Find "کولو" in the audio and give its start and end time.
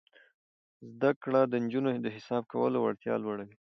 2.53-2.77